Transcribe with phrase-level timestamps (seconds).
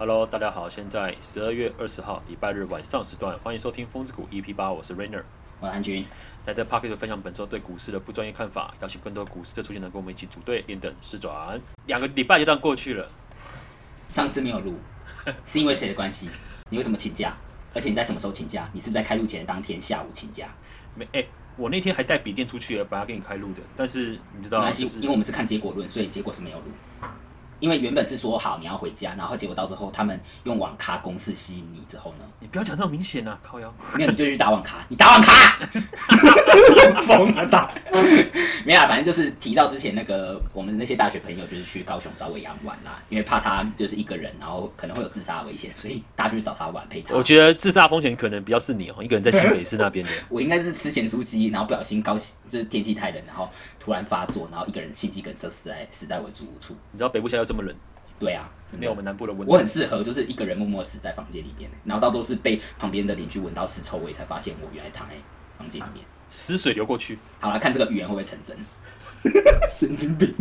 [0.00, 5.24] Hello，大家好，现在十二月二十号礼拜日晚上时段，欢迎收听风之谷 EP 八，我是 Rainer，
[5.58, 6.06] 我是安军。
[6.46, 11.60] 在这 p o c k e t 分享本周对股市的不专业看法，邀请更多股市的出现人跟我们一起组队练等试转。
[11.86, 13.10] 两个礼拜就这样过去了，
[14.08, 14.74] 上次没有录，
[15.44, 16.30] 是因为谁的关系？
[16.70, 17.36] 你为什么请假？
[17.74, 18.70] 而且你在什么时候请假？
[18.72, 20.46] 你是不是在开录前当天下午请假？
[20.94, 21.26] 没，哎、
[21.56, 26.66] 我那天还带笔电出去了，本来给你开录的，但是你知道，没关系就，是因为我们是看结果论，所以结果是没有录。
[27.60, 33.72] 因为原本是说好你要回家，然后结果到最后他们用网咖公式吸引你之后呢，你不要讲这么明显啊，靠腰。
[33.96, 35.58] 没有你就去打网咖，你打网咖，
[37.02, 37.70] 疯了打。
[38.64, 47.14] 没有啊，反正就是提到之前那个我们那些大学朋友，就是去高雄找伟阳玩啦，因为怕他就是一个人，然后可能会有自杀的危险，所以大家就去找他玩陪他。
[47.14, 50.10] 我觉得自杀风险可能比较是你哦、一个人在新北市那边的。
[50.28, 52.16] 我应该是吃咸酥鸡，然后不小心高
[52.48, 53.48] 就是天气太冷，然后
[53.88, 56.76] 突然发作，然后一个人心肌梗塞死在死在我住屋处。
[56.92, 57.74] 你知道北部现在又这么冷，
[58.18, 58.46] 对啊，
[58.78, 59.50] 没有我们南部的温度。
[59.50, 65.14] 我很适合就是一个人默默死在房间里面，然后到时候是被旁边的邻居闻到尸臭味，才发现我原来躺在
[65.56, 66.04] 房间里面。
[66.28, 68.54] 死水流过去，好了，看这个预言会不会成真？
[69.74, 70.34] 神经病。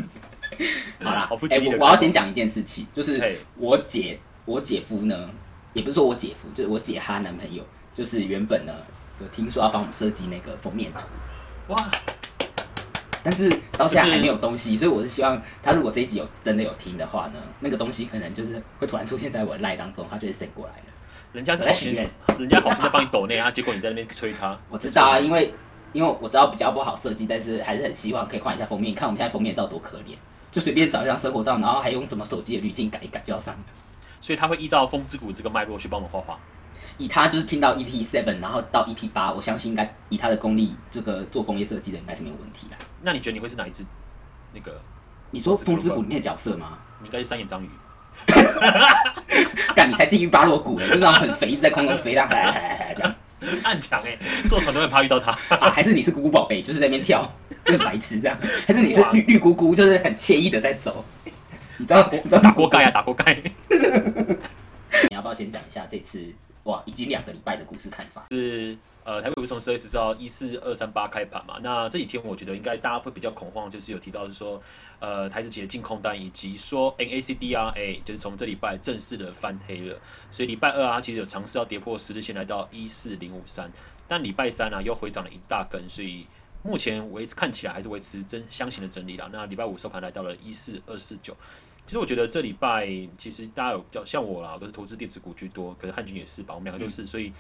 [1.01, 1.39] 好啦，我
[1.79, 5.29] 我要先讲一件事情，就是我姐我姐夫呢，
[5.71, 8.73] 也不是说我姐夫，就是我姐她男朋友，就是原本呢
[9.21, 11.05] 有听说要帮我们设计那个封面图，
[11.73, 11.91] 哇，
[13.29, 20.83] 但是到现在还没有东西，所以我是希望他如果这一集有真的有听的话呢，那个东西可能就是会突然出现在我的赖当中，他就会 send 过来了。
[21.33, 24.57] 人家是好心我在许愿，人家好心在帮你抖内啊，结果你在那边催他。
[24.71, 25.53] 我知道啊，因为
[25.91, 28.91] 因为我知道比较不好设计，但是还是很希望可以换一下封面。
[28.91, 30.15] 你看我们现在封面照多可怜，
[30.49, 33.59] 就随便找一张生活照，然后还用什么手机的滤镜改一改就要上了。
[34.21, 36.39] 所以他会依照风之谷这个脉络去帮我们画画。
[36.97, 42.75] 以他就是听到 EP seven，然后到 EP 八，我相信应该以他的功力，这个做工业设计的应该是没有问题的。
[43.01, 43.83] 那你觉得你会是哪一只？
[44.53, 44.81] 那个
[45.31, 46.79] 你说《风之谷》里面的角色吗？
[46.99, 47.69] 你应该是三眼章鱼。
[49.75, 53.15] 干，你才地狱巴洛谷了，就那种很肥，一直在空中飞，这样，这样。
[53.63, 54.17] 暗强哎、
[54.49, 55.31] 坐船都很怕遇到他。
[55.55, 57.31] 啊，还是你是咕咕宝贝，就是在那边跳，
[57.63, 58.35] 就是白痴这样，
[58.65, 61.05] 还是你是绿绿咕咕，就是很惬意的在走。
[61.77, 63.39] 你知道你知道打锅盖啊，打锅盖。
[63.69, 66.23] 你要不要先讲一下这次
[66.67, 68.27] 哇，已经两个礼拜的股市看法？
[68.31, 74.61] 是呃，台北股从十二月十四号一四二三八开盘嘛，那这几天我觉得应该大家会比较恐慌，就是有提到是说，
[74.99, 79.97] 呃，台资企的净空单以及说 NACD 啊，哎，就是从这礼拜正式的翻黑了，
[80.29, 83.71] 所以礼拜二啊，它其实有尝试要跌破十日线来到一四零五三，
[84.09, 86.27] 但礼拜三啊又回涨了一大根，所以
[86.61, 89.29] 目前维看起来还是维持真箱型的整理了。
[89.31, 91.33] 那礼拜五收盘来到了一四二四九。
[91.87, 92.85] 其实我觉得这礼拜
[93.17, 97.31] 其实大家有叫像我啦，我都是投资电子股居多，可是汉军也是吧，我们两个都是，所以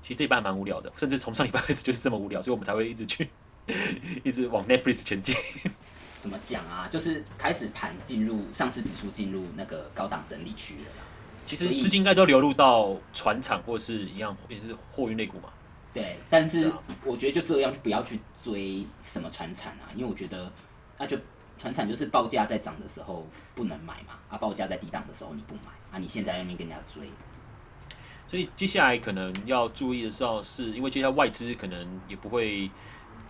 [0.00, 3.28] 其实这一半蛮无聊的，甚至从上礼拜开始就是这么无聊，所以我们才会一直去
[4.22, 5.34] 一直往 Netflix 前进。
[6.20, 6.88] 怎么讲啊？
[6.88, 11.04] 就是开始盘进入上市指数进入那个高档整理区了啦。
[11.44, 15.50] 其实资金应该都流入到船厂或是一样也是货运类股嘛。
[15.92, 16.72] 对，但是
[17.04, 20.50] 我觉得就这样，就不要去追什么船产啊，因为我觉得
[20.98, 21.16] 那就
[21.58, 27.08] 传产就是报价在涨的时候不能买嘛，啊报价在低档的时候你不买，啊你现在在那边跟人家追，
[28.28, 32.70] 所以接下来可能要注意的时候，是因为接下来外资可能也不会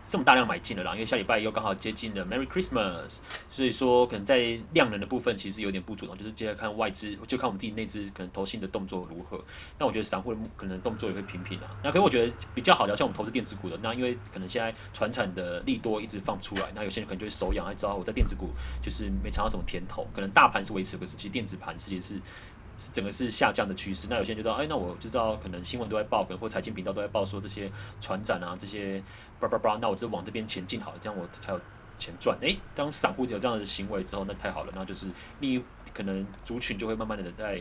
[0.09, 3.19] 这么大量买进了啦，因为下礼拜又刚好接近了 Merry Christmas，
[3.51, 9.43] 所以说可能在量能的部分其实有点不足，就是接着看外资，就看我们自己内资可能投信的动作如何。
[9.79, 11.67] 那我觉得散户可能动作也会平平啊。
[11.83, 18.51] 那可能我觉得比较好的，像我们投资电子股的，那因为可能现在船产的利多一直放出来，那有些人可能就会手痒，还知道我在电子股
[18.83, 22.21] 就是没尝到什么甜头，可能大盘是维持，可是其实电子盘其实是。
[22.79, 24.07] 是整个是下降的趋势。
[24.11, 27.71] 那有些人就知道，哎，那我就知道可能新闻都在报，可能或财经频道都在报说这些
[28.01, 29.03] 船展啊，这些
[29.41, 31.61] 叭叭叭，那我就往这边前进好了，这样我才有
[31.99, 32.37] 钱赚。
[32.41, 35.09] 哎，当散户有这样的行为之后，那太好了，那就是
[35.41, 35.63] 利益
[35.95, 37.61] 可能族群就会慢慢的在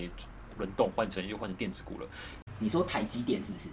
[0.58, 2.08] 轮动，换成又换成电子股了。
[2.60, 3.70] 你说台积电是不是？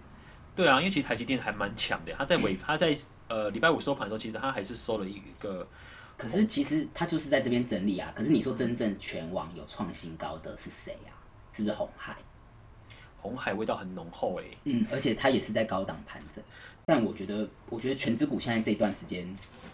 [0.54, 2.97] 对啊，因为其实台积电还蛮强的，它在尾， 它在
[3.28, 5.66] 呃礼拜五收盘的时候，其实它还是收了一个
[6.16, 8.12] 可是其实它就是在这边整理啊。
[8.14, 11.21] 可是你说真正全网有创新高的是谁啊？
[11.52, 12.16] 是不是红海？
[13.20, 16.43] 红海味道很浓厚哎、嗯，而且它也是在高档盘整。
[16.84, 19.25] 但我觉得，我觉得全指股现在这段时间，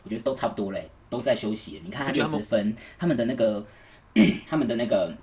[0.02, 1.80] 我觉得都差不多嘞，都在休息。
[1.82, 3.64] 你看它六十分，他们的那个，
[4.46, 5.16] 他们的那个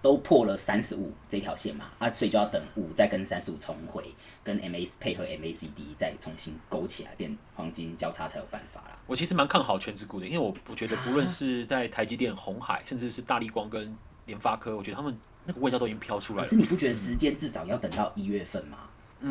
[0.00, 4.04] 都破了三十五这条线嘛，啊，所以就要等五再跟三十五重回，
[4.44, 8.96] 跟 MA 配合 MACD 再重新勾起来，变黄金交叉才有办法啦。
[9.08, 13.92] 我其实蛮看好全指股的，因为我我觉得不论是在台积电、红海，甚至是大力光跟
[14.26, 15.18] 联发科，我觉得他们
[15.48, 16.54] 那个味道都已经飘出来了可是。
[16.54, 18.78] 你不觉得时间至少要等到一月份吗？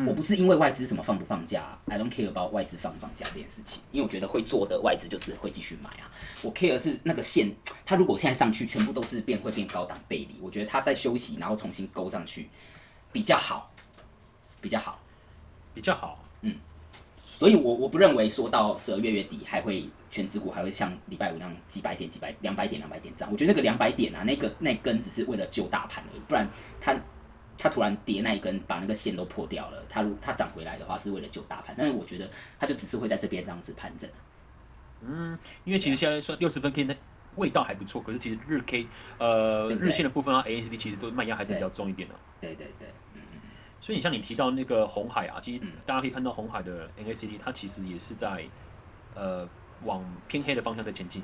[0.06, 6.10] 我不是因为外资什么放不放假，I don't care about 外资放不放假这件事情，因为我觉得会做的外资就是会继续买啊。
[6.42, 7.50] 我 care 是那个线，
[7.86, 12.50] 它如果现在上去全部都是变会变高档背离，我觉得它在休息，然后重新勾上去
[13.10, 13.72] 比较好，
[14.60, 15.00] 比较好。
[15.74, 16.22] 比较好。
[17.38, 26.48] 所以我我不认为说到十二月月底还会全指股还会像礼拜五那样几百点几百两百点两百点这样，我觉得那个两百点啊，那个那根只是为了救大盘而已，不然
[26.80, 26.96] 它
[27.56, 34.10] 它突然跌那一根把那个线都破掉了，它如它涨回来的话是为了救大盘，但是我觉得它就只是会在这边这样子盘整。
[35.00, 36.96] 嗯因为其实现在算六十分 K 的
[37.36, 38.84] 味道还不错，可是其实日 K
[39.18, 42.14] 呃日线的部分啊 AACD 其实都卖压还是比较重一点的。
[42.40, 42.88] 对对对，
[43.80, 48.44] 所以你像你提到那个红海啊，其实嗯大家可以看到红海的 NACD 它其实也是在
[49.14, 49.48] 呃
[49.84, 51.22] 往偏黑的方向在前进。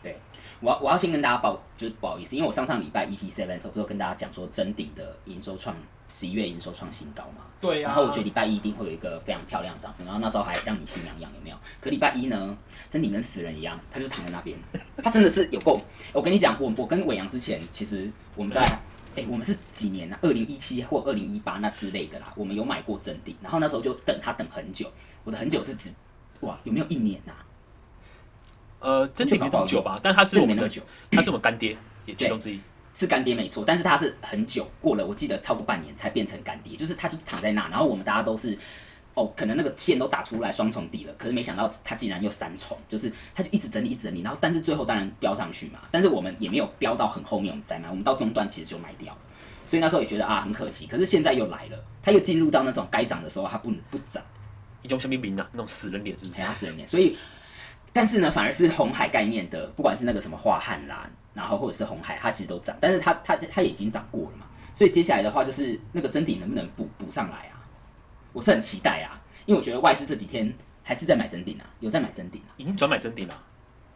[0.00, 0.16] 对
[0.60, 5.74] 我要我要先跟大家报，就是不好意思，因为我上上礼拜 EP seven 的时候不是有跟大家讲说真顶的营收创
[6.12, 11.56] 十一月营收创新高嘛，对呀然后我觉得礼拜一一定会有一个非常漂亮的涨幅，然后那时候还让你心痒痒，有没有？
[11.80, 12.56] 可礼拜一呢，
[12.88, 14.56] 真顶跟死人一样，他就是躺在那边，
[15.02, 15.76] 他真的是有够。
[16.12, 18.64] 我跟你讲，我我跟伟阳之前，其实我们在，
[19.16, 20.18] 哎、我们是几年啊？
[20.22, 24.90] 二零一七或二零一八那之类的啦，我们有买过真谛，然后那时候就等他等很久，
[25.24, 25.90] 我的很久是指，
[26.40, 27.44] 哇，有没有一年啊？
[28.80, 31.76] 呃，真顶没就搞不好多久吧，但他是我们的久，它是我们干爹，
[32.06, 32.60] 也其中之一。
[32.94, 38.58] 是干爹没错，但是他是很久过了，我记得超过半年才变成干爹，就是他就是躺在那，然后我们大家都是。
[39.18, 49.18] 哦，可能那个线都打出来双重底了，可是没想到它竟然又三重，就是它就一直整理一直整理，然后但是最后当然飙上去嘛，但是我们也没有飙到很后面我们再卖，我们到中段其实就卖掉了，
[49.66, 54.22] 所以那时候也觉得啊很可惜，可是现在又来了，它又进入到那种该涨的时候，它不能不涨，
[54.82, 56.46] 一种什么名啊，那种死人脸是不是才？
[56.46, 57.18] 他四十年，所以
[57.92, 67.57] 但是呢，反而是红海概念的，不管是那个什么化汉啦，然后或者是红海，它其实都涨，但是它它它也已经涨过了嘛，所以接下来的话就是那个真底能不能补补上来啊？
[68.38, 70.54] 我是很期待啊，因为我觉得外资这几天
[70.84, 72.54] 还是在买真顶啊，有在买真顶啊。
[72.56, 73.42] 已经转买真顶了。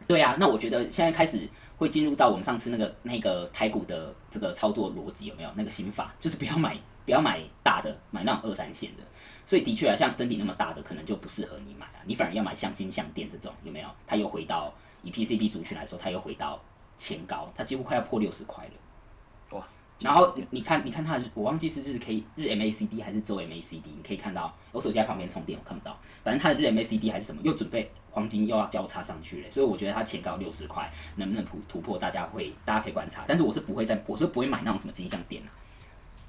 [0.05, 1.47] 对啊，那我觉得现在开始
[1.77, 5.49] 会进入到我们上次那个那个台股的这个操作逻辑有没有？
[5.55, 9.03] 那个心法就是不要买不要买大的，买那种二三线的。
[9.45, 13.87] 所以的确啊，像真顶那么大的可能就不适合你买啊，你反而要买像金像店这种有没有？
[14.05, 14.73] 它又回到
[15.03, 16.61] 以 PCB 族群来说，它又回到
[16.97, 18.71] 前高，它几乎快要破六十块了。
[20.03, 20.09] 哇！
[20.09, 25.99] 然后你你看，你看它的，我忘记是日 K 日 MACD 还是周 MACD，你可以看到，我手机在旁边充电，我看不到。
[26.23, 33.23] 反正它的日 MACD 还是什么，又准备黄金又要交叉上去了，所以我觉得它前高六十块能不能突突破，大家会大家可以观察。
[33.27, 35.49] 但是我是不会在，我是不会买那种什么金像店啊，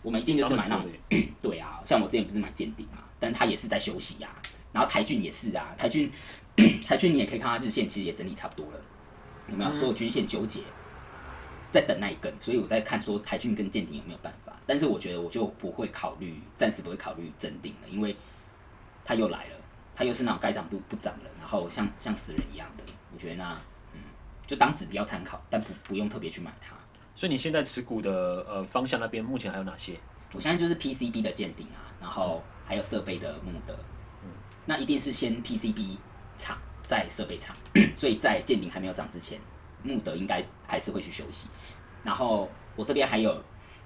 [0.03, 0.87] 我们一定就是买那种
[1.43, 4.31] 对啊，像我之前不是买见顶嘛，但是它也是在休息啊。
[4.73, 6.11] 然后台骏也是啊，台骏
[6.85, 8.81] 台骏你也可以看它日线其实也整理差不多了，
[9.49, 9.73] 有没有？
[9.73, 10.61] 所有均线纠结，
[11.75, 14.53] 在等那一根，所以我在看说台骏跟舰艇有没有办法。
[14.65, 18.17] 但是我觉得我就不会考虑，暂时不会考虑增定了，因为
[19.05, 19.57] 它又来了，
[19.97, 23.53] 它又是那种该涨不不涨了，然后像像死人一样的，我觉得那
[23.93, 23.99] 嗯，
[24.47, 26.77] 就当指标参考，但不不用特别去买它。
[27.17, 29.99] 所以你现在持股的呃方向那边目前还有哪些？
[30.33, 33.77] 我现在就是 PCB 的鉴定啊，然后还有设备的穆德，
[34.23, 34.31] 嗯
[34.65, 35.99] 那一定是先 PCB
[36.39, 37.55] 厂，再设备厂，
[37.97, 39.39] 所以在鉴定还没有涨之前，
[39.85, 41.47] 穆德应该还是会去休息。
[42.03, 43.41] 然后我这边还有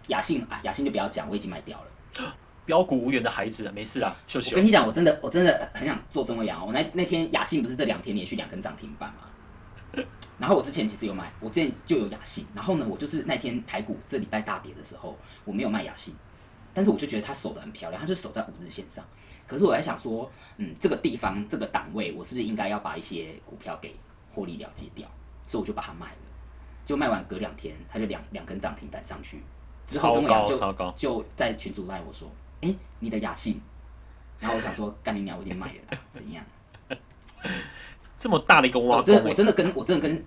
[0.06, 1.86] 雅信啊，雅信就不要讲，我已经卖掉了。
[2.64, 4.64] 标股无缘的孩子啊，没事啊，休息我跟。
[4.64, 6.66] 你讲，我真的我真的很想做曾伟阳。
[6.66, 10.02] 我那那天雅信不是这两天连续两根涨停板吗？
[10.38, 12.46] 然后我之前其实有买，我之前就有雅信。
[12.54, 16.14] 然后呢，我就是那天台股这礼拜大跌的时候，我没有卖雅信，
[16.74, 19.02] 但是我就觉得它守得很漂亮，它就守在五日线上。
[19.46, 23.96] 可是我在想说，嗯，这个地方这个档位，我是不是应该要把一些股票给
[24.30, 25.08] 获利了结掉？
[25.48, 26.18] 所以我就把它卖了。
[26.84, 29.42] 就卖完隔两天，它就两两根涨停板上去，
[29.86, 32.30] 之后超曾伟阳就就在群主赖我说，
[32.62, 33.60] 哎、你的雅信，
[34.38, 36.44] 然后我想说，干你娘，我已经买了啦，怎样？
[38.16, 40.24] 这么大的一个挖我真的我真的跟我真的跟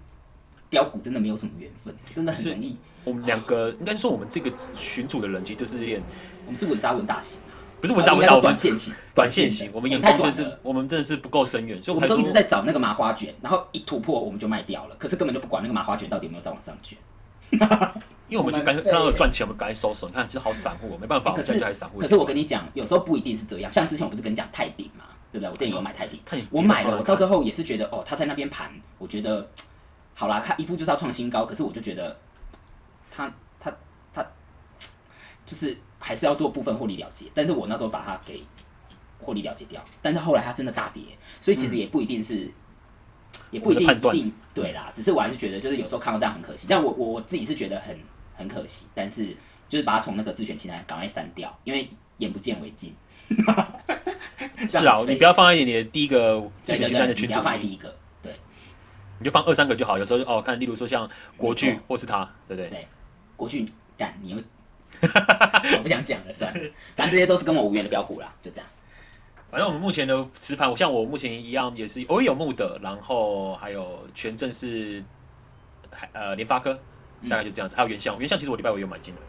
[0.70, 2.78] 标股真的没有什么缘分，真的很容易。
[3.04, 6.04] 我们两个应该说我们这个群主的人其实就是有点
[6.46, 7.51] 我们是稳扎稳打型啊，
[7.82, 10.58] 不是文章应该说文章，我们短线型，短线型，我们眼太光真的是。
[10.62, 16.98] 我们真的是不够深远，所以我们都一直在找那个麻花卷，然后一突破我们就卖掉了，可是根本就不管那个麻花卷到底有没有再往上卷。
[18.30, 20.08] 因为我们就赶我们刚刚赚钱，我们赶快收手。
[20.08, 22.00] 你看，其实好散户，没办法，我们 可是还散户。
[22.00, 23.70] 可是我跟你讲，有时候不一定是这样。
[23.72, 25.50] 像之前我不是跟你讲泰鼎嘛，对不对？
[25.50, 26.20] 我之前有买泰鼎，
[26.52, 29.50] 我买了，我到最后后也是觉得哦，他在那边盘，我觉得
[30.14, 32.16] 好啦，他一副就是要创新高，可是我就觉得
[33.12, 33.74] 他他
[34.14, 34.26] 他
[35.46, 38.44] 就是还是要做部分获利了结，但是我那时候把它给
[39.22, 41.02] 获利了结掉，但是后来它真的大跌，
[41.40, 42.52] 所以其实也不一定是。
[43.50, 46.68] 也不一定一定对啦，只是我还是觉得，就是有时候看到这样很可惜。
[46.70, 47.98] 但我我我自己是觉得很
[48.36, 49.26] 很可惜，但是
[49.70, 52.94] 就是把它从那个自选清单赶快删掉，因为眼不见为净。
[54.70, 57.94] 是啊，你不要放在你的第一个自选清单的群组里，第一个。
[58.22, 58.34] 对
[59.20, 59.98] 你就放二三个就好。
[59.98, 62.70] 有时候哦，看例如说像国剧或是他，对不对？
[62.70, 62.88] 对，
[63.38, 64.38] 国剧干你又，
[65.78, 66.60] 我不想讲了，算了，
[66.96, 68.68] 反正这些都是跟我无缘的标股啦，就这样。
[69.50, 75.04] 反正我们目前的持盘，我像我目前一样也是偶尔有木的，然后还有权正是，
[75.92, 76.74] 还呃联发科，
[77.30, 77.76] 大概就这样子。
[77.76, 79.22] 还有原相，原相其实我礼拜五有买进的。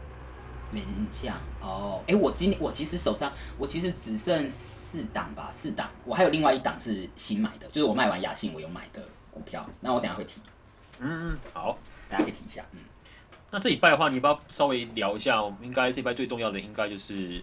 [0.71, 10.41] 原相哦，哎、我今天我其实手上我其实只剩四档吧，四档，我还有另外一档是新买的，就是我卖完雅信我有买的股票，那我等下会提，
[10.99, 11.77] 嗯嗯，好。
[12.09, 12.79] 大家可以提一下，嗯，
[13.53, 15.39] 那这礼拜的话，你要不要稍微聊一下？
[15.41, 17.39] 我们应该这礼拜最重要的应该就是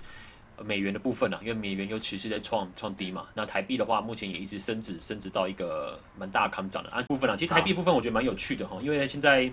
[0.57, 3.27] 呃美元的部分啊，因为美元尤其是在创创低嘛。
[3.33, 7.37] 那台币的话，目前也一直升值，升值到一个蛮大的康涨的啊部分啊。
[7.37, 9.49] 其实台币部分我觉得蛮有趣的哈，因为现在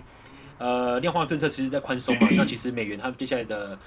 [0.58, 3.78] 呃量化政策其实在宽松嘛，那其实美元它接下来的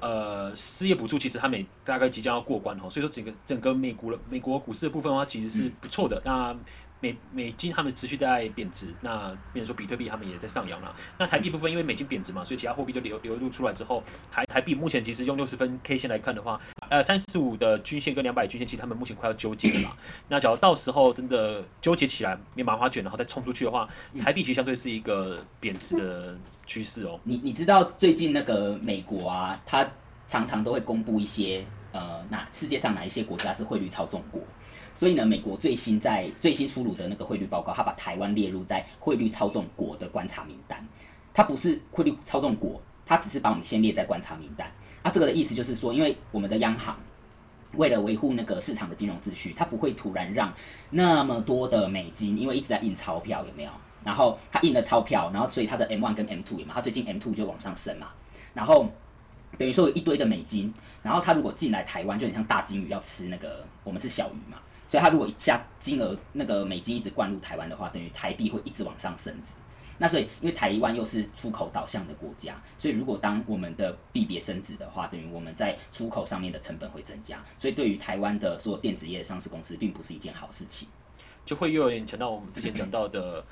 [0.00, 6.20] 呃失业补助其实它每大概即将要过关哈，所以说整个整个美国的美国股市的部分的话其实是不错的。
[6.24, 6.52] 那
[7.00, 10.94] 美美金他们持续在贬值，那变成说比特币他们也在上扬了。
[11.18, 19.96] 那台币部分因为美金贬值嘛，所以其他货币就流流入出来之后，台台币目前其实用六十分 K 线来看的话，呃，三十五的均线跟两百均线，其实他们目前快要纠结了啦。
[20.28, 23.88] 那假如到时候真的纠结起来，变麻花卷，然后再冲出去的话，
[24.20, 27.20] 台币其实相对是一个贬值的趋势哦。
[27.24, 29.86] 你你知道最近那个美国啊，它
[30.26, 34.40] 常常都会公布一些呃那世界上哪一些国家是汇率操纵国。
[34.96, 40.82] 所以呢，美国最新在最新出炉的那个汇率报告，它把台湾列入在汇率操纵国的观察名单。
[41.34, 44.66] 它不是汇率操纵国，它只是把我们先列在观察名单。
[45.02, 46.98] 啊，这个的意思就是说，因为我们的央行
[47.74, 50.50] 为了维护那个市场的金融秩序，它不会突然让
[50.88, 53.70] 那么多的美金，因为一直在印钞票，有没有？
[54.02, 58.12] 然后它印了钞票，然后所以它的 M one 跟 M two 嘛，它最近 M two 就往上升嘛，
[58.54, 58.88] 然后
[59.58, 60.72] 等于说有一堆的美金，
[61.02, 69.54] 然后它如果进来台湾，就很像大金鱼要吃那个我们是小鱼嘛，所以它如果一下金额那个美金一直灌入台湾的话，等于台币会一直往上升值。
[69.98, 80.86] 那所以，因为台湾又是出口导向的国家，所以如果当我们的币别升值的话，等于我们在出口上面的成本会增加，所以对于台湾的所有电子业上市公司，并不是一件好事情，
[81.46, 83.42] 就会又有点讲到我们之前讲到的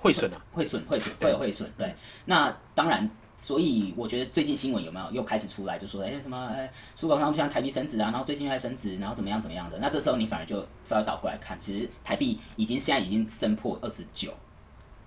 [0.00, 1.70] 汇损啊，会损会损会有会损。
[1.78, 1.94] 对，
[2.24, 3.08] 那当然，
[3.42, 14.32] 所以我觉得最近新闻有没有又开始出来，就说哎、什么哎出口商不像台币升值啊，然后最近又在升值，然后怎么样怎么样的，那这时候你反而就稍微倒过来看，其实台币已经现在已经升破二十九。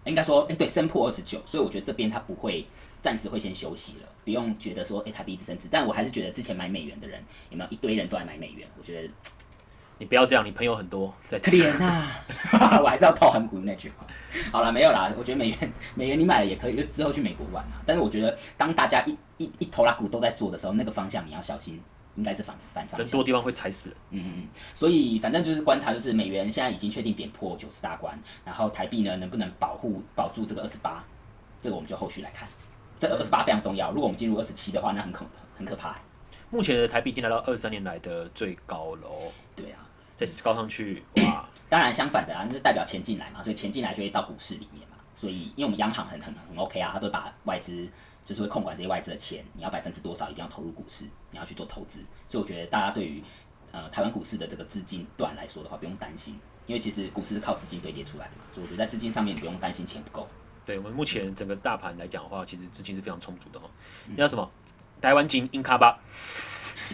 [0.03, 2.63] 应该说，哎、对，升破二十九，所以我觉得这边它不会
[3.01, 5.67] 暂时会先休息了，不用觉得说，哎、台币一直升值。
[5.71, 8.67] 但我还是觉得之前买美元的人有没有一堆人都在买美元？
[8.77, 9.09] 我觉得
[9.97, 12.07] 你不要这样，你朋友很多在可怜呐、
[12.83, 14.05] 我还是要套韩股那句话。
[14.51, 17.81] 好了，没有啦，我觉得美元美元你买了也可以，就之后去美国玩啊。
[17.85, 21.81] 但是我觉得当大家一一一头拉股都在做的时候，那个方向你要小心，
[22.15, 23.23] 应该是反反方向人多。
[23.23, 23.97] 的地方会踩死人。
[24.11, 31.01] 嗯嗯嗯，所以反正就是观察，就是美元现在已经确定贬破九十大关，然后台币呢能不能保护保住这个二十八，
[31.61, 32.45] 这个我们就后续来看。
[32.99, 35.25] 这二十八非常重要，如果我们进入二十七的话，那很恐
[35.57, 35.95] 很可怕、欸。
[36.49, 39.79] 目前的台币已经来到二三年来的最高了哦，对啊，
[40.15, 44.97] 再高上去，哇， 当然相反的啊，那是代表钱进来嘛，所以钱进来就会到股市里面嘛。
[45.15, 47.87] 所以因为我们央行很很很 OK 啊，它都会把外资
[48.25, 51.99] 就是会控管这些外资的钱，你要百分之多少一定要投入股市，你要去做投资。
[52.27, 53.23] 所以我觉得大家对于
[53.71, 60.27] 呃台湾股市的这个资金段来说的话，不用担心，因为其实股市是靠资金堆叠出来的嘛，所以我觉得在资金上面不用担心钱不够。
[60.65, 63.63] 对我们目前整个大盘来讲的话，其实资金是非常充足的哦。
[64.17, 64.49] 那叫什么？
[65.01, 65.97] 台湾金英卡巴，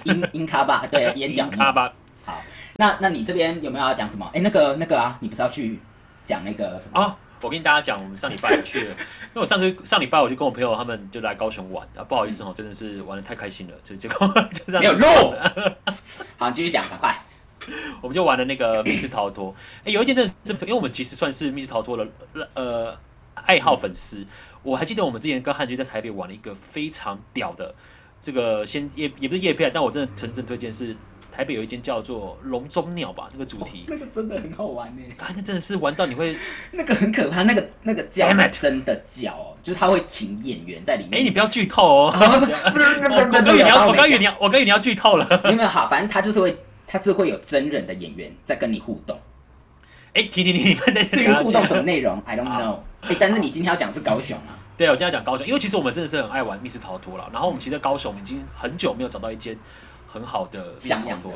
[0.04, 1.94] 英英卡巴，对，演讲英卡巴。
[2.26, 2.42] 好，
[2.78, 4.30] 那那你这边有没有要讲什么？
[4.34, 5.80] 哎、那个那个啊，你不是要去
[6.24, 7.02] 讲那个什么？
[7.02, 8.92] 哦，我跟大家讲，我们上礼拜去了，
[9.34, 15.36] 因为我上次上礼拜我就跟我朋友他们就来高雄玩啊，不好意思哦，真的是玩的太开心了，就结果就这样没有录。
[16.38, 17.16] 好，继续讲，赶快。
[18.02, 19.54] 我们就玩了那个密室逃脱。
[19.86, 22.08] 哎、有一件真的是，因为我们其实算是密室逃脱的
[22.56, 22.98] 呃
[23.36, 24.26] 爱好粉丝。
[24.64, 27.76] 我还记得我们之前跟汉军在台北玩了一个非常屌的，
[28.20, 30.96] 这个先也也不是叶片，但我真的诚真推荐是
[31.32, 36.36] 台北有一间叫做笼中鸟吧，那个主题，那个真的很好玩呢、啊，那真的是玩到你会，
[36.72, 41.26] 那个很可怕，那个那个叫是真的叫哦，就是他会请演员在里面哎、面。
[41.26, 42.14] 你不要剧透哦。
[42.14, 45.42] 我我刚以为你要，我刚以为你要，我刚以为你要剧透了。
[45.44, 49.18] 没有没有好，反正他就是会，他是会有真人的演员在跟你互动。
[50.14, 52.80] 哎、停停停，你们在至于互动什么内容，I don't know。
[53.02, 57.30] 哎，但是你今天要讲是高雄啊，对，我今天要讲高雄，因为其实我们真的是很爱玩密室逃脱了。
[57.32, 59.58] 然后我们其实在高雄已经很久没有找到一间
[60.12, 61.30] 很好的密室逃脱像样的，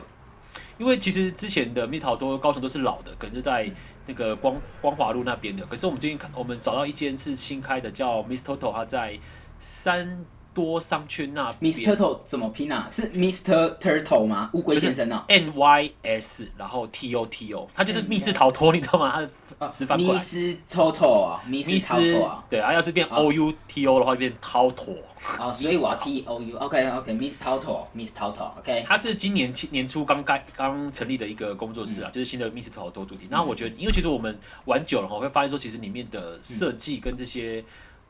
[0.78, 3.72] 因为其实之前的蜜桃多高层都是老的，可能就在
[4.06, 5.66] 那个光光华路那边的。
[5.66, 9.18] 可是我们最近看，我们找到一间是新开的，叫 Miss Toto，它在
[9.60, 12.88] 三多商圈那边 Miss Turtle 怎么拼啊？
[12.90, 13.78] 是 Mr.
[13.78, 14.50] Turtle 吗？
[14.54, 15.26] 乌龟先生啊。
[15.28, 19.12] N Y S，然后 T O T O，它就是密室逃脱，你知道吗？
[19.14, 20.20] 它的直翻过来。
[20.20, 22.44] Miss Turtle 啊密室 Turtle 啊。
[22.50, 24.96] 对啊，要是变 O U T O 的话，就变逃脱。
[25.38, 26.58] 啊，所以我要 T O U。
[26.58, 28.86] OK OK，Miss Turtle，Miss Turtle，OK。
[28.88, 33.28] 他是今年年年初刚开刚成立的一个工作室啊，就是新的密室逃脱主题。
[33.30, 37.64] 然后我觉得，因为其实我们玩久了哈，会发现说，其实里面的设计跟这些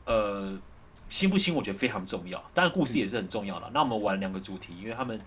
[0.04, 0.56] 呃
[1.08, 2.42] 新不新，我觉得非常重要。
[2.52, 3.70] 当然，故事也是很重要的。
[3.72, 5.20] 那我们玩两个主题，因为他们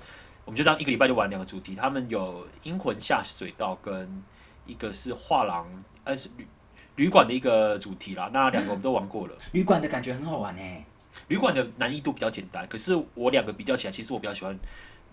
[0.45, 1.75] 我们就这样一个礼拜就玩两个主题。
[1.75, 4.23] 他们有阴魂下水道跟
[4.65, 5.67] 一个是画廊，
[6.03, 6.47] 呃是旅
[6.95, 8.29] 旅馆的一个主题啦。
[8.33, 9.35] 那两个我们都玩过了。
[9.53, 10.85] 旅馆的感觉很好玩哎。
[11.27, 14.57] 旅馆的难易度比较简单，可是我两个比较起来，其实我比较喜欢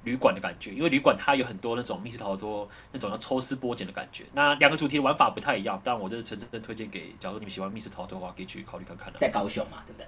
[0.05, 4.25] 旅馆的感觉，因为旅馆它有很多那种密室逃脱那种要抽丝剥茧的感觉。
[4.35, 9.19] 那两个主题的玩法不太一样，但我就是诚真推荐给，假如你们喜欢密室逃脱的话，可以去考虑看看的。
[9.19, 10.07] 在高雄嘛，对不对？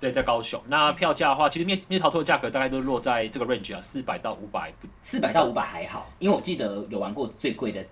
[0.00, 0.60] 对，在高雄。
[0.66, 4.88] 那票价的话，其实灭灭逃脱的价格大概都落在这个 range 啊，四百到五百不。
[5.02, 7.84] 四百到五百还好，因为我记得有玩过最贵的，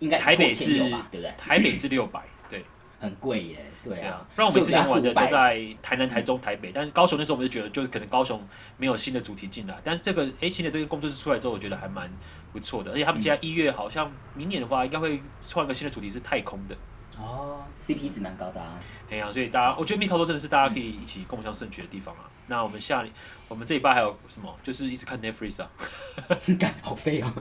[0.00, 1.34] 应该台北是对不对？
[1.38, 2.62] 台北是六百， 对
[3.00, 4.26] 很贵耶，对啊。
[4.34, 8.38] 不然我们之前玩的都在在台南、台中、台北，但是高雄那时候我们就觉得，就是可能高雄
[8.76, 12.10] 没有新的主题进来，但是这个 A 新的这个工作室出来之后，我觉得还蛮
[12.52, 16.76] 不错的，而且他们现在一月好像明年的话，应该会创一个新的主题是太空的。
[17.18, 18.78] 哦，CP 值蛮高的啊。
[19.10, 22.22] 哎呀，所以大家，我觉得蜜桃多真的是大家可以一起共享盛举的地方啊。
[22.48, 23.04] 那我们下
[23.48, 24.54] 我们这一拜还有什么？
[24.62, 25.70] 就是一直看 Netflix 啊。
[26.58, 27.32] 干好废哦！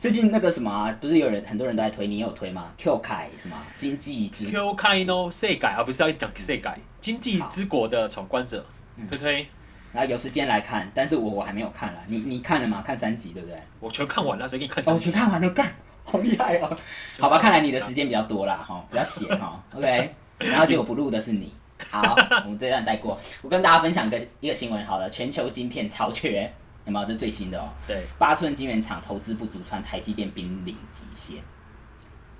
[0.00, 8.64] 最近那个什么、啊，不是有人很多人都在推，你有推吗？Q 凯什么经济之 Q 开 no 世改啊，不是要一直讲世改，经济之国的闯关者，
[9.08, 9.46] 推推，
[9.92, 12.00] 然后有时间来看，但是我我还没有看了。
[12.06, 12.82] 你你看了吗？
[12.82, 13.58] 看三集对不对？
[13.80, 15.08] 我全看完了，谁给你看哦，三集？
[15.08, 15.74] 我全看完了，干，
[16.04, 16.76] 好厉害哦！
[17.18, 19.60] 好吧，看来你的时间比较多啦，哈，比较闲哈。
[19.74, 21.52] OK， 然后结果不录的是你。
[21.90, 23.18] 好，我们这段带过。
[23.42, 26.50] 我跟大家分享一个一个新闻，好了，全球晶片超缺，
[26.84, 27.06] 有没有？
[27.06, 27.68] 这最新的哦。
[27.86, 31.38] 对，八寸晶圆厂投资不足，穿台积电濒临极限，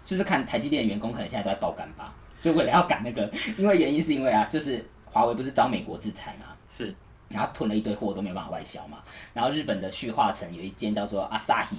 [0.06, 6.94] 就是看台积电的员工可能现在都在爆肝吧，就为了要赶那个， 因为原因是因为啊，就是华为不是遭美国制裁嘛，是
[7.28, 8.99] 然后囤了一堆货都没有办法外销嘛，
[9.35, 11.76] 然后日本的旭化成有一间叫做 Asahi。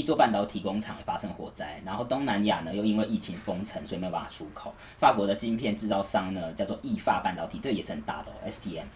[0.00, 4.72] 一座半导体工厂也发生火灾，然后东南亚呢又因为疫情封城，所以没有办法出口。
[4.98, 8.86] 法国的晶片制造商呢叫做意法半导体，这个也是很大的、哦、STM，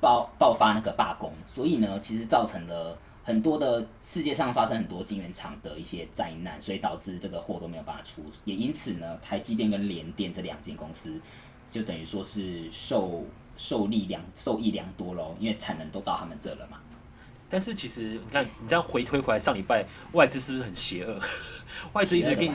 [0.00, 11.20] 爆爆发那个罢工，所以呢其实造成了很多的世界上发生很多晶圆厂的一些灾难，所以导致这个货都没有办法出，也因此呢台积电跟联电这两间公司
[11.70, 13.22] 就等于说是受
[13.56, 16.78] 受利良受益良多喽，因为产能都到他们这了嘛。
[17.54, 21.20] 但是其实你看，你这样回推回来，上礼拜外资是不是很邪恶？
[21.94, 22.54] 外资一直给你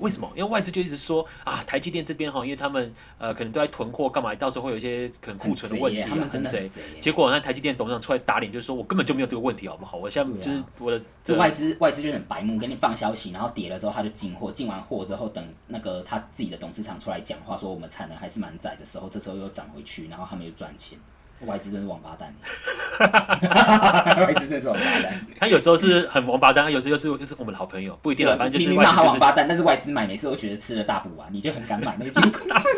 [0.00, 0.30] 为什么？
[0.36, 4.34] 因为外资就一直说啊，台积电这边哈，因为他们呃可能都在囤货，干嘛？
[4.34, 9.96] 到时候会有一些可能库存的问题、啊，很贼耶他们真的很很贼结果那台积电董事长出来打脸，就是说我根本就没有这个问题，好不好？
[9.96, 20.98] 我现在就是我的这外资外资就很白目，给你放消息，然后跌了之后他就进货，进完货之后等那个他自己的董事长出来讲话，说我们产能还是蛮窄的时候，这时候又涨回去，然后他们又赚钱。
[21.40, 22.34] 外资真是王八蛋，
[24.26, 25.26] 外资真是王八蛋。
[25.38, 32.68] 他有时候是很王八蛋，他有时候又是又是我们的好朋友，不一定啊，反正就是明明骂外资王八蛋，但是外资买每次都觉得吃了大补丸，你就很敢买那个金公司。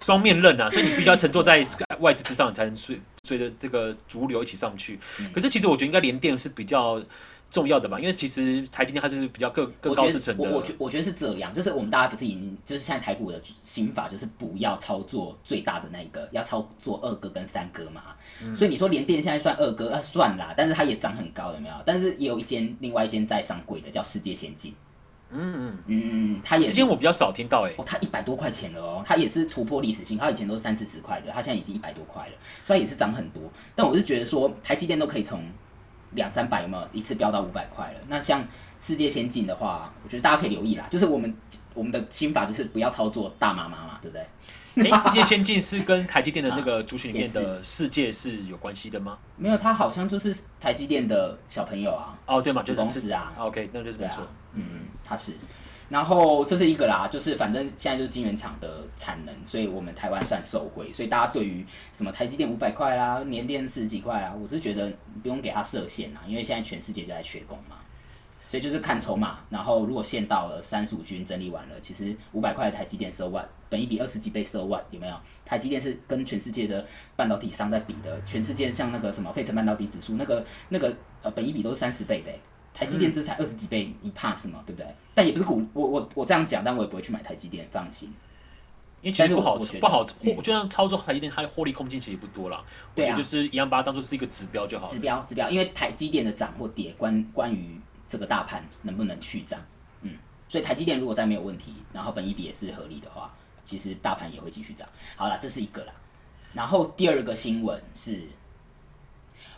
[0.00, 1.64] 双面刃啊，所以你必须要乘坐在
[1.98, 4.98] 外资之上，你才能随随着这个主流一起上去。
[5.18, 7.02] 嗯可是其实我觉得应该联电是比较
[7.50, 10.42] 重要的嘛，因为其实台积电它是比较更更高制成的。
[10.42, 18.02] 我我觉我觉得是这样，就是我们大家不是已经就是现在台股的心法就是不要操作最大的那一个，要操作二哥跟三哥嘛。
[18.42, 18.54] 嗯。
[18.54, 21.74] 所以你说联电现在算二哥，啊算啦，但是它也涨很高，有没有？
[21.86, 24.74] 但是也有一间另外一间在上柜的叫世界先进，
[25.30, 26.40] 嗯嗯，嗯。
[26.42, 26.74] 它也是。
[26.74, 32.32] 这间我比较少听到哎、哦，它一百多块钱了哦，它也是突破历史性，它以前都是三四十块的，它现在已经一百多块了，
[32.64, 33.42] 虽然也是涨很多。
[33.74, 35.42] 但我是觉得说，台积电都可以从
[36.16, 38.00] 两三百有没有一次飙到五百块了？
[38.08, 38.44] 那像
[38.80, 41.32] 世界先进的话，我觉得大家可以留意啦，就是我们
[41.74, 44.26] 我们的心法就是不要操作大妈妈嘛，对不对？
[44.76, 49.16] 哎、世界先进是跟台积电的那个 族群里面的世界是有关系的吗？
[49.36, 54.26] 没有，它好像就是台积电的小朋友啊，哦，对嘛，就是公司啊，OK，那就是没错。
[54.52, 54.64] 嗯，
[55.02, 55.32] 它是。
[55.88, 67.76] 然后这是一个啦，就是反正现在就是晶圆厂的产能，所以我们台湾算受惠，所以大家对于什么台积电五百块啦、年电十几块啊，我是觉得不用给它设限啦，因为现在全世界就在缺工嘛，
[68.48, 75.16] 所以就是看筹码，然后如果限到了三十五均整理完了，其实五百块台积电收万，本一比二十几倍收万，有没有？
[75.44, 82.32] 台积电是跟全世界的半导体商在比的，全世界像那个什么费城半导体指数，那个那个呃本一比都是三十倍的、
[82.76, 84.62] 台积电这才二十几倍，你怕什么？
[84.66, 84.86] 对不对？
[85.14, 88.12] 但也不是股，我我我这样讲，但我也不会去买台积电，放心。
[89.00, 92.62] 因为其实不好不好，嗯我就像操作台积电，它的获利空间其实不多啦。
[92.62, 94.98] 我对啊就是一样把它当做是一个指标就好指。
[94.98, 99.58] 标指标，因为台积电的涨或跌关关于这个大盘能不能续涨，
[100.02, 100.12] 嗯，
[100.48, 103.32] 所以台积电如果再没有问题，然后本一比也是合理的话，
[103.64, 104.86] 其实大盘也会继续涨。
[105.14, 105.92] 好了，这是一个啦。
[106.52, 108.22] 然后第二个新闻是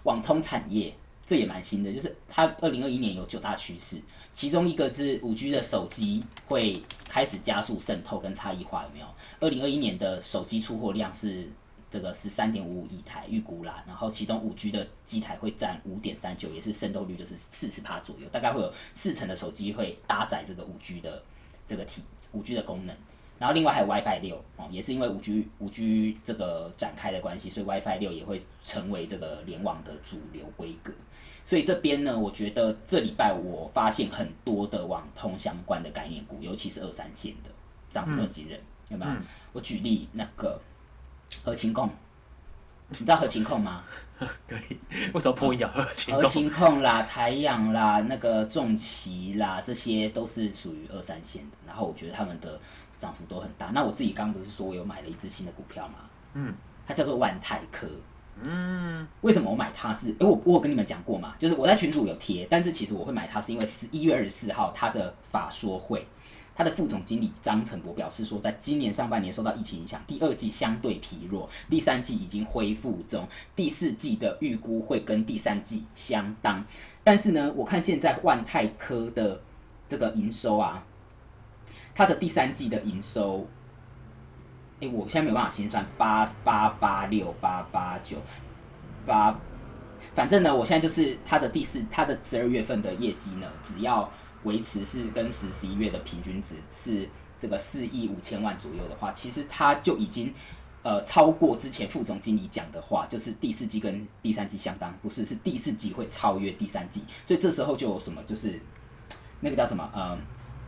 [0.03, 0.95] 网通产业，
[1.29, 4.01] 这也蛮新的，就是它二零二一年有九大趋势，
[4.33, 9.07] 其中一个是五 G 的手机会开始加速渗透跟差异化，有没有？
[9.39, 11.47] 二零二一年的手机出货量是
[11.91, 21.23] 这个十三点五五亿台预估啦，然后其中五 G 的机台会占五点三九，也是渗透率就是四十趴左右，大概会有四成的手机会搭载这个五 G 的
[21.67, 22.97] 这个体五 G 的功能。
[23.39, 30.91] 然后另外还有 WiFi 六哦，也是因为五 G 五 G 这个展开的关系，所以 WiFi 六也会成为这个联网的主流规格。
[31.49, 37.49] 所以这边呢，我觉得这礼拜我发现很多的网通相关的概念股，尤其是二三线的
[37.89, 39.13] 涨幅都很惊人，有没有？
[39.55, 40.61] 我举例那个
[41.43, 41.89] 合情控，
[42.91, 43.83] 你知道合情控吗？
[44.47, 44.79] 可以，
[45.15, 46.31] 为什么破音讲合情合共？
[46.31, 51.57] 情控啦、台阳啦、那个重旗啦，这些都是属于二三线的。
[51.67, 52.61] 然后我觉得他们的
[52.99, 53.69] 涨幅都很大。
[53.69, 55.95] 那我自己刚不是说我有买了一只新的股票吗？
[56.35, 56.53] 嗯，
[56.87, 57.89] 它叫做万泰科。
[58.43, 60.09] 嗯，为什么我买它是？
[60.19, 66.07] 诶，我我有跟你们讲过嘛，就是我在群组有贴，但是其实我会买它是因为十一月二十四号它的法说会，
[66.55, 76.65] 它的副总经理张成博表示说，在今年上半年受到疫情影响，第二季相对疲弱，第三季已经恢复中，第四季的预估会跟第三季相当。
[77.03, 79.41] 但是呢，我看现在万泰科的
[79.89, 80.85] 这个营收啊，
[81.95, 83.47] 它的第三季的营收，
[84.81, 88.17] 诶，我现在没有办法心算，八八八六八八九
[89.07, 89.37] 八，
[90.15, 94.09] 反正呢，我现在就是它的第四，它的十二月份的业绩呢，只要
[94.45, 97.09] 维持是跟十十一月的平均值是
[97.41, 100.33] 这个四亿五千万左右的话，其实它就已经
[100.85, 108.61] 呃超过之前副总经理讲的话，就是第四季跟第三季相当，不是是第四季会超越第三季，所以这时候就有什么就是
[109.41, 110.17] 那个叫什么呃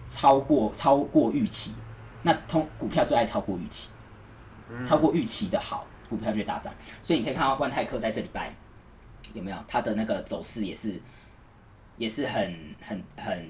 [0.09, 1.73] 超过超过预期，
[2.23, 3.91] 那通股票最爱超过预期，
[4.85, 8.55] 超过预期的好，股票就会大涨，所以你可以看到万泰科在这礼拜
[9.35, 9.57] 有没有？
[9.69, 11.01] 它的那个走势也是
[11.97, 13.49] 也是很很很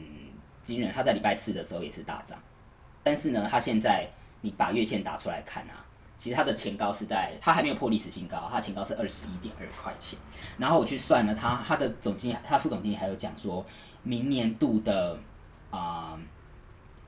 [0.63, 2.39] 惊人，它在礼拜四的时候也是大涨，
[3.03, 4.09] 但是呢，它现在
[4.41, 5.85] 你把月线打出来看啊，
[6.17, 10.19] 其实它的前高是在，它还没有破历史新高，它的前高是二十一点二块钱。
[10.59, 13.65] 然后我去算了它，它的总经理，它副总经理还有讲说，
[14.03, 15.19] 明年度的
[15.71, 16.19] 啊、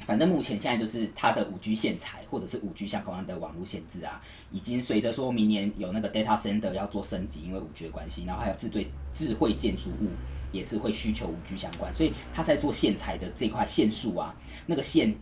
[0.07, 10.09] 反正目前现在就是它的五 G 线材或者是五 G 相关的网络限制啊，已经随着说明年有那个 data center 要做升级，因为五 G 的关系，然后还有智对智慧建筑物
[10.53, 14.35] 也是会需求五 G 相关，所以它在做线材的这块线束啊，
[14.67, 15.15] 那个线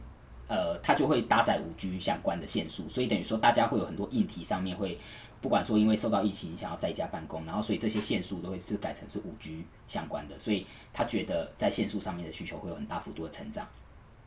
[0.48, 4.98] 呃，它就会搭载五 G 相关的线束，所以等于说大家会有很多硬体上面会，
[5.40, 13.68] 不管说因为受到疫情影响要在家办公，然后所以这些线束都会是改成是五 G 相关的，所以他觉得在线束上面的需求会有很大幅度的成长。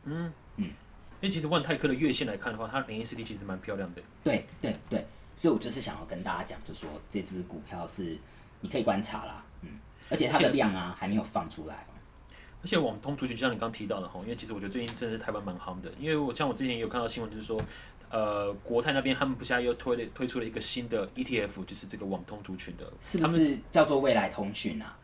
[0.06, 4.02] 嗯因为其实万泰科的月线来看的话，它连 ACD 其实蛮漂亮的。
[4.22, 8.18] 对对对，所以我就是想要跟大家讲，就说这只股票是
[8.60, 11.94] 你可以观察啦，嗯，而且它的量啊还没有放出来哦。
[12.62, 17.60] 而且网通族群就像你刚提到的哈，因为其实我觉得最近真的是台湾蛮夯的，因为我像我之前也有看到新闻，就是说，
[18.10, 24.96] 呃，国泰那边他们不现在又推了推出了一个新的 ETF，就是这个网通族群的，是不是叫做未来通讯啊？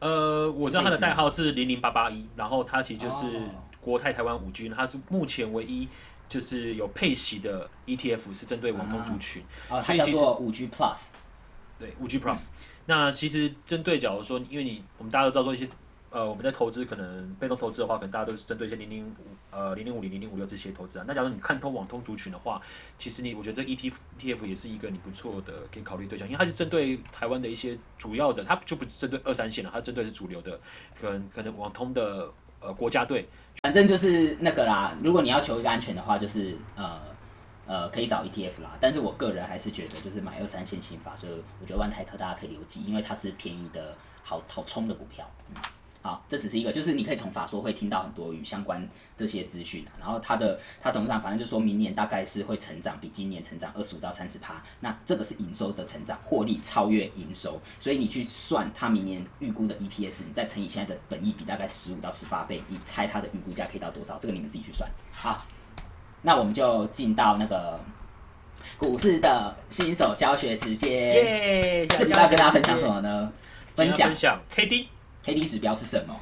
[0.00, 3.40] 呃，我知道它的代号是零零八八一，然后它其实就是哦
[3.82, 5.86] 国泰台湾五 G，它是目前唯一
[6.28, 9.42] 就是有配息的 ETF 是针对网通族群。
[9.68, 11.08] 所以其实做五 G Plus。
[11.78, 12.46] 对，五 G Plus。
[12.86, 15.68] 那其实针对，假如说，因为你我们大家都知道说一些，
[16.10, 19.14] 呃，我们在投资可能被动投资的话，可能大家都是针对一些零零五
[19.50, 21.04] 呃零零五零零零五六这些投资啊。
[21.08, 22.60] 那假如你看通网通族群的话，
[22.98, 30.60] 其实你我觉得这 ETF ETF 也是一个你不错的可以考虑对象，因为它是针对台湾的一些主要的，它就不是针对二三线了，它针对的是主流的，
[31.00, 33.28] 可能可能网通的呃国家队。
[33.62, 37.00] 反正就是那个啦，如果你要求一个安全的话，就是呃
[37.64, 38.76] 呃可以找 ETF 啦。
[38.80, 45.24] 但是我个人还是觉得就是买二三线新法，所以我觉得万泰科大家可以留级，因为它是便宜的好好冲的股票。
[45.48, 45.54] 嗯，
[46.02, 48.84] 好，这只是一个，就是你可以从法说会听到很多与相关
[49.16, 49.94] 这些资讯啊。
[50.00, 64.18] 然后它的它董事长反正就说明年大概是会成长比今年成长二十五到三十趴，那这个是营收的成长，获利超越营收，所以你去算它明年预估的 EPS，你再乘以现在的本益比大概十五到十八倍，你猜它的预估价可以到多少？
[64.18, 64.90] 这个你们自己去算。
[65.12, 65.46] 好，
[66.22, 67.78] 那我们就进到那个
[68.76, 70.90] 股市的新手教学时间。
[70.90, 71.86] 耶！
[71.86, 73.32] 这礼拜要跟大家分享什么呢？
[73.76, 74.88] 分享分享 KD。
[75.24, 76.14] K D 指标是什么？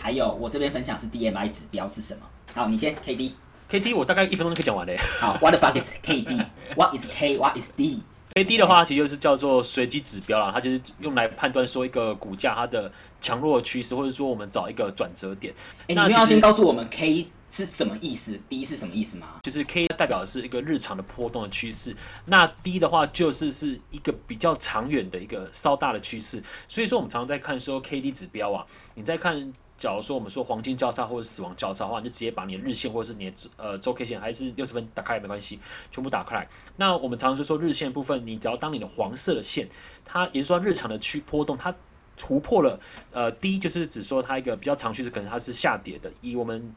[0.00, 2.20] 还有我这边分享是 D M I 指标是什么？
[2.52, 3.34] 好，你先 K D。
[3.68, 4.96] K D 我大概一分钟就可以讲完嘞。
[5.20, 15.54] 好，What the fuck is K D？What is K？What is D？K D 的话，其实就是叫做随机指标啦，它就是用来判断说一个股价它的强弱趋势，或者说我们找一个转折点。
[15.88, 19.38] 那，你们要先告诉我们 K 是什么意思，D 是什么意思吗？
[19.42, 26.42] 就是 K 代表的是一个日常的波动的趋势，那 D 的话就是是一个比较长远的一个稍大的趋势。
[26.66, 29.52] 所以说我们常常在看说 K D 指标啊，你在看。
[29.78, 35.58] 假如说我们说黄金交叉或者死亡交叉的话，你就直接把你的日线或者是你的呃周 K 线还是六十分打开也没关系，
[35.90, 36.48] 全部打开来。
[36.76, 39.68] 那我们常常就说日线部分，你只要当你的黄色的线，
[40.04, 41.74] 它也就说日常的区波动，它
[42.16, 42.78] 突破了
[43.10, 46.08] 呃低，就是指说它一个比较长趋势，可能它是下跌的。
[46.20, 46.72] 以我们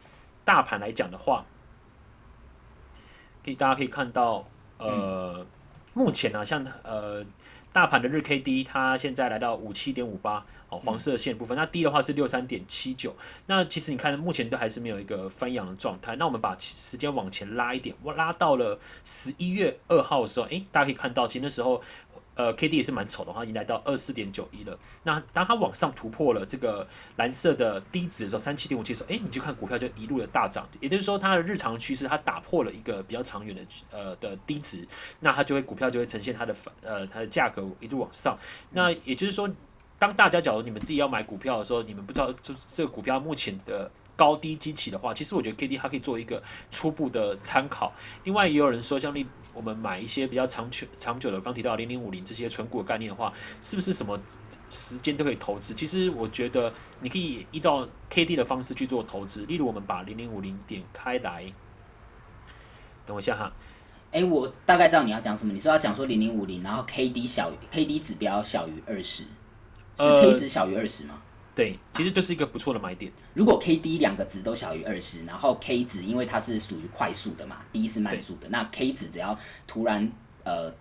[0.45, 1.43] 大盘来讲的话，
[3.43, 4.45] 可以大家可以看到
[4.77, 5.45] 呃
[5.93, 7.25] 目前呢，像呃
[7.73, 10.45] 大盘的日 K D，它现在来到五七点五八。
[10.67, 13.15] 哦，黄色线部分，那低的话是六三点七九。
[13.45, 16.15] 那其实你看，目前都还是没有一个翻阳的状态。
[16.15, 21.79] 那我们把时间往前拉一点，我拉到了十一月二号的时候，诶，大家可以看到，其实那时候，
[22.35, 24.77] 呃，K D 也是蛮丑的话，已经来到二四点九一了。
[25.03, 30.67] 那当它往上突破了这个蓝色的低值的时候，三七点五七的时候，诶，你就看股票就一路的大涨。
[30.79, 34.87] 也就是说，它的日常趋势它打破了一个比较长远的呃的低值，
[35.19, 38.37] 那它就会股票就会呈现它的反呃它的价格一路往上。
[38.71, 39.49] 那也就是说。
[39.97, 47.93] 当大家假如你们自己要买股票的时候，你们不知道就是这个股票目前的高低基期的话，其实我觉得 K D 它可以做一个初步的参考。
[48.25, 54.19] 另外也有人说，像你我们买一些比较长久长久的，刚提到零零五零这些纯股的概念的话，是不是什么
[54.69, 55.73] 时间都可以投资？
[55.73, 59.45] 其实我觉得你可以依照 K D 的方式去做投资。
[59.47, 61.51] 例如我们把零零五零点开来，
[63.05, 63.51] 等我一下哈。
[64.11, 65.51] 哎，我大概知道你要讲什么。
[65.51, 69.23] 你说要讲说零零五零，然后 K D 小于 K D 指标小于二十。
[69.97, 71.21] 是 K 值小于二十吗？
[71.55, 73.09] 对，其实就是一个不错的买点。
[73.33, 80.11] 如果 K D 两个值都小于二十，然后 K 值因为它是属于快速的嘛，D 是慢速的，那 K 值只要突然
[80.43, 80.73] 呃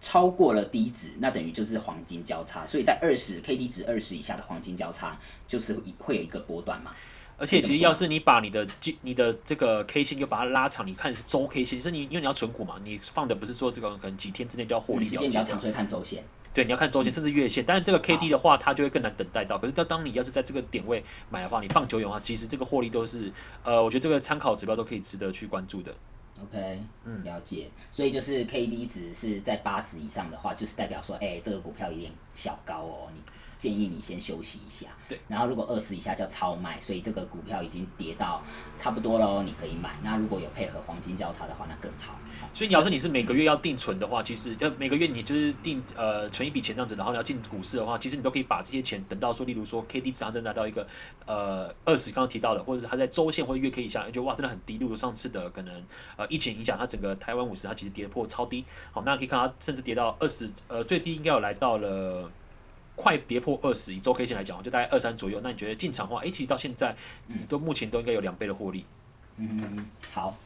[0.00, 2.66] 超过了 D 值，那等于就是黄金交叉。
[2.66, 6.92] 所以在二十 K D 值二十以下的黄金交叉，就是会有一个波段嘛。
[7.38, 8.68] 而且其实要是你把你的
[9.00, 16.22] 你的这个 K 线就把它拉长，你看是周 K 线，是你因为你要存股嘛，你放的不是说这个可能几天之内就要获利，时间比较长，所以看周线。
[16.58, 19.56] 对，你要看周线甚至月线，但是这个 K D 的话，它就会更难等待到。
[19.56, 25.94] 可是当当你要是在这个点位买的话，你放久远的话，其实这个获利都是，呃，我觉得这个参考指标都可以值得去关注的。
[26.42, 27.70] OK，嗯，了解。
[27.92, 33.22] 所以就是 K D 值是在八十以上的话，就是代表说，哎，这个股票有点小高哦，你。
[33.58, 35.18] 建议你先休息一下，对。
[35.26, 38.40] 然后如果二十以下叫超卖，所以这个股票已经跌到
[38.76, 39.98] 差不多喽，你可以买。
[40.02, 42.16] 那如果有配合黄金交叉的话，那更好。
[42.54, 50.86] 所以你要是你是每个月要定存的话，其实呃每个月你就是定呃存一笔钱这样子，然后你要进股市的话，其实你都可以把这些钱等到说，例如说 K D 值上真的到一个
[51.26, 54.78] 呃二十刚刚提到的，或者是它在周线或者月 K 以下，就哇真的很低。
[54.78, 55.84] 例如上次的可能
[56.16, 62.30] 呃疫情影响，它整个台湾五十它其实跌破超低，好，那可以看它甚至跌到二十，呃最低应该有来到了。
[63.00, 65.40] 快跌破二十，以周 K 线来讲，就大概二三左右。
[65.40, 66.94] 那你觉得进场的话，哎，其实到现在，
[67.28, 68.84] 嗯，都目前都应该有两倍的获利。
[69.36, 70.36] 嗯，好。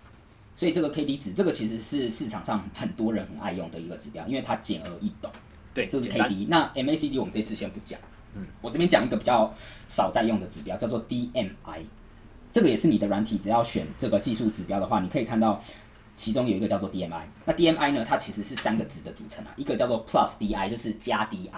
[0.54, 5.30] 所以这个 K D 值，这个其实是市场上很多人很爱用的一个指标，因为它简而易懂。
[5.72, 6.46] 对，这是 K D。
[6.50, 7.98] 那 M A C D 我们这次先不讲。
[8.34, 9.52] 嗯，我这边讲一个比较
[9.88, 11.82] 少在用的指标，叫做 D M I。
[12.52, 15.64] 这个也是你的软体，只要选这个技术指标的话，你可以看到。
[16.14, 18.04] 其中有一个叫做 DMI，那 DMI 呢？
[18.06, 19.52] 它其实是三个值的组成啊。
[19.56, 21.48] 一个叫做 Plus DI，就是加 DI，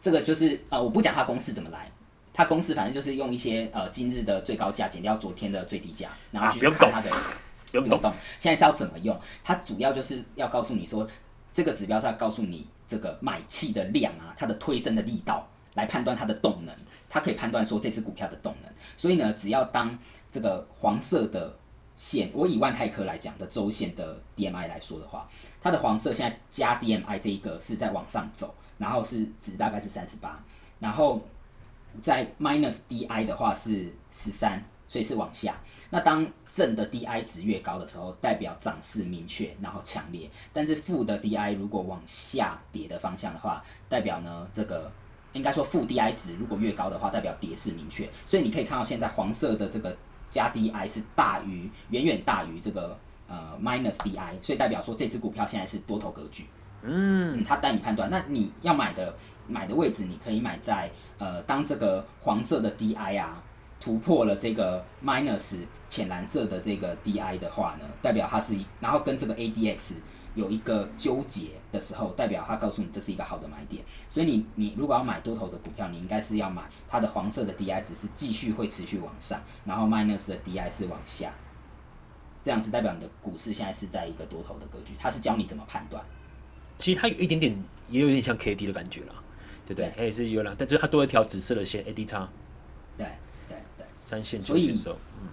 [0.00, 1.90] 这个就是呃，我不讲它公式怎么来，
[2.34, 7.10] 它公式反正就是用一些呃今日的最高价减掉昨天的最低价，然后去看它的。
[7.80, 8.12] 不用动。
[8.38, 9.18] 现在是要怎么用？
[9.42, 11.08] 它主要就是要告诉你说，
[11.54, 16.74] 这个指标是要告诉你这个买气的量啊，它的推升的力道，来判断它的动能。
[17.08, 18.70] 它可以判断说这只股票的动能。
[18.96, 19.98] 所以呢，只要当
[20.30, 21.56] 这个黄色的。
[21.94, 25.28] 线，我以万泰科来讲的周线的 DMI 来说的话，
[25.60, 30.42] 它的黄色现在加 DMI 这一个是在往上走，然后是值大概是三十八，
[30.80, 31.20] 然后
[32.00, 35.54] 在 minus DI 的话是十三，所以是往下。
[35.90, 44.90] 那当正的 DI 值越高的时候，代表涨势明确，然后强烈；但是负的 DI 如果往下跌的方向的话，代表呢这个
[45.34, 48.08] 应该说负 DI 值如果越高的话，代表跌势明确。
[48.24, 49.94] 所以你可以看到现在黄色的这个。
[50.32, 56.46] 加 DI 是大于远远大于这个呃 minus DI，所以代表说这只股票现在是多头格局。
[56.82, 59.14] 嗯，它带你判断，那你要买的
[59.46, 63.42] 买的位置，你可以买在呃当这个黄色的 DI 啊
[63.78, 65.58] 突破了这个 minus
[65.90, 69.96] 浅蓝色的这个 DI 的话呢，代表它是，然后跟这个 ADX。
[70.34, 81.30] 有一个纠结的时候，代表他告诉你这是一个好的买点，所以你你如果要买多头的股票，你应该是要买它的黄色的 DI 值是继续会持续往上，然后 minus 的 DI 是往下。
[82.44, 86.04] 这样子代表你的股市现在是在一个多头的格局，它是教你怎么判断。
[86.78, 89.14] 其实它有一点点，也有点像 K D 的感觉啦，
[89.66, 89.92] 对不对？
[89.96, 92.28] 它也是有两，但就是它多一条紫色的线 A D 叉
[92.96, 93.06] 对
[93.48, 94.76] 对对，三线所以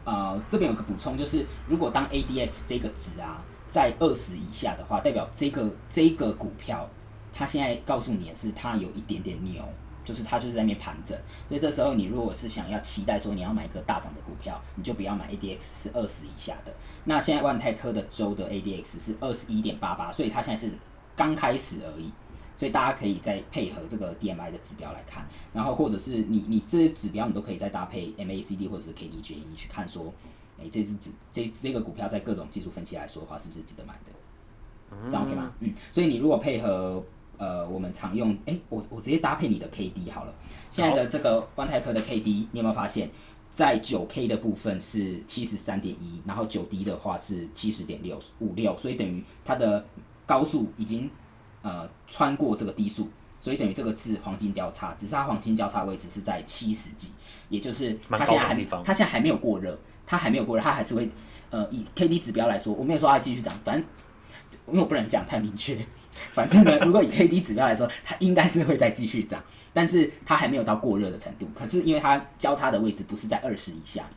[0.06, 6.90] 呃，这边有个补充，就是如果当 ADX 这个值啊在二十以下的话，代表这个这个股票，
[7.32, 9.64] 它现在告诉你的是它有一点点牛，
[10.04, 16.74] 就是它就是在那边盘整，所以这时候你如果是想要期待说你要买一个大涨的股票，你就不要买 ADX 是二十以下的。
[17.06, 20.74] 那现在万泰科的周的 ADX 是二十一点八八，所以它现在是
[21.16, 22.12] 刚开始而已。
[22.56, 30.14] 所以大家可以再配合这个 DMI 的指标来看，然后或者是你你这些指标你都可以再搭配 MACD 或者是 KDJ，你去看说，
[30.62, 34.12] 哎、这只指这这个股票在各种技术分析来说的话，是不是值得买的？
[35.10, 35.52] 这样 OK 吗？
[35.60, 37.04] 嗯，所以你如果配合
[37.38, 40.34] 呃我们常用，哎、我我直接搭配你的 KD 好了。
[40.70, 43.10] 现在的这个万泰科的 KD，你有没有发现，
[43.52, 49.86] 在九 K 的部分是七十三点一，然后九 D 的话是七十点六五六，所以等于它的
[50.26, 51.10] 高速已经
[51.62, 57.12] 呃穿过这个低速，所以等于这个是黄金交叉，只是它黄金交叉位置是在七十几，
[57.50, 59.78] 也就是它蛮现在还高的地方它现在还没有过热，
[60.10, 61.08] 它还没有过热，它还是会
[61.52, 63.86] 呃以 K D 指标来说，我没有说它继续涨，反正
[64.68, 65.78] 因为我不能讲太明确。
[66.34, 69.42] 反正呢，如果以 K D 指标来说，它应该是会再继续涨，
[69.72, 71.48] 但是它还没有到过热的程度。
[71.54, 74.10] 可是因为它交叉的位置不是在二十以下，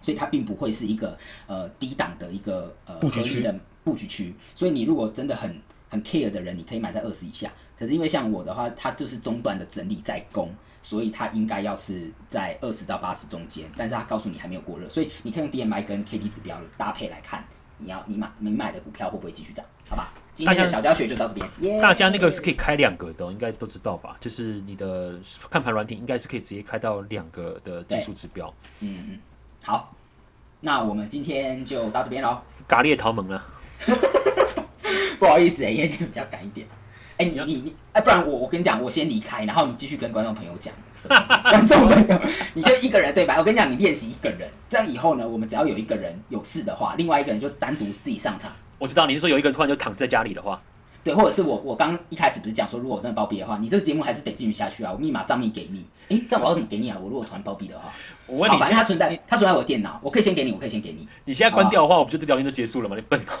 [0.00, 4.34] 所以它并不会是一个呃低档的一个呃布局区的布局区。
[4.54, 7.52] 所以你如果真的很很 care 的人，你可以买在二十以下。
[7.78, 10.50] 可是因为像我的话，它就是中段的整理在攻，
[10.86, 17.44] 所以它应该要是在二十到八十中间，但是它告诉你还没有过热，所以你可以用 DMI 跟 KD 指标搭配来看，
[17.78, 19.66] 你要你买你买的股票会不会继续涨？
[19.90, 24.16] 好吧，今天的小教学就到这边，耶、大家那个是可以开两个的哦、应该都知道吧？
[24.20, 25.18] 就是你的
[25.50, 28.54] 看盘软体应该是可以直接开到两个的技术指标。
[28.78, 29.18] 嗯
[29.64, 29.92] 好，
[30.60, 32.40] 那我们今天就到这边喽。
[32.68, 33.44] 嘎列桃盟了，
[35.18, 36.64] 不好意思哎、因为今天比较赶一点。
[37.18, 40.72] 哎、你你你，哎、不然我我跟你讲，我先离开，然后你继续跟观众朋友讲。
[41.06, 42.20] 观众朋友，
[42.54, 43.36] 你就一个人对吧？
[43.38, 48.52] 我跟你讲，你练习一个人，这样以后呢，我们只要有一个人有事的话，另外一个人就单独自己上场。
[48.78, 50.60] 我知道你是说有一个人突然就躺在家里的话，
[51.06, 54.90] 对，或者是我我刚一开始不是讲说，如果我真的包庇的话，你这个节目还是得继续下去啊。
[54.92, 56.98] 我密码账密给你，哎、这样我要怎么给你啊？
[57.00, 57.92] 我如果突然包庇的话，
[58.26, 61.06] 我问你反正它存在，它存在我的电脑，我可以先给你，我可以先给你。
[61.24, 62.96] 你现在关掉的话，我不就这聊天就结束了吗？
[62.96, 63.32] 你笨哦、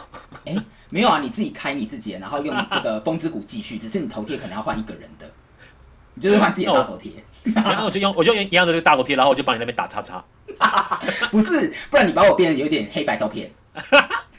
[0.44, 0.54] 哎、
[0.90, 5.28] 没有啊，你自己开你自己的，然后用这个风之谷继续，只是你头贴可能要换一个人的，
[6.14, 7.10] 你就是换自己的大头贴，
[7.52, 10.24] 然后我就用我就用一样的这个大头贴，然后我就帮你那边打叉叉。
[11.32, 13.50] 不是，不然你把我变得有点黑白照片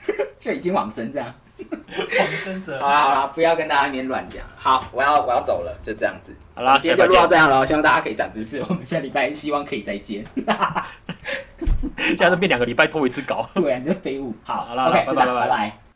[0.40, 1.36] 就已经往生这样。
[1.60, 4.43] 往生者好啦好啦，不要跟大家那边乱讲。
[4.56, 6.32] 好，我要我要走了，就这样子。
[6.54, 7.15] 好啦，今天就录。
[7.15, 8.63] 到这样了，希望大家可以长知识。
[8.70, 10.26] 我们下礼拜希望可以再见。
[11.98, 13.50] 现在都变两个礼拜拖一次稿。
[13.56, 14.36] 对啊，你就废物。
[14.43, 15.87] 好好啦 o k 拜拜就这样拜拜拜拜。